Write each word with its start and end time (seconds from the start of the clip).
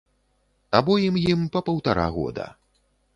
Абоім 0.79 1.19
ім 1.31 1.39
па 1.57 1.63
паўтара 1.67 2.07
года. 2.17 2.47